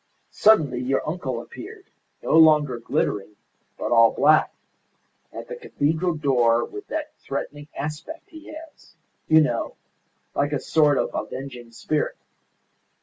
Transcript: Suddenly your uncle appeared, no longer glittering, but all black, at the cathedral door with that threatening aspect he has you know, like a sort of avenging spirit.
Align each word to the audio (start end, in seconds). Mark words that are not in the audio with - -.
Suddenly 0.33 0.79
your 0.79 1.07
uncle 1.07 1.39
appeared, 1.43 1.85
no 2.23 2.35
longer 2.35 2.79
glittering, 2.79 3.35
but 3.77 3.91
all 3.91 4.09
black, 4.11 4.51
at 5.31 5.47
the 5.47 5.55
cathedral 5.55 6.15
door 6.15 6.65
with 6.65 6.87
that 6.87 7.13
threatening 7.19 7.67
aspect 7.77 8.27
he 8.31 8.47
has 8.51 8.95
you 9.27 9.41
know, 9.41 9.75
like 10.33 10.53
a 10.53 10.59
sort 10.59 10.97
of 10.97 11.11
avenging 11.13 11.71
spirit. 11.71 12.17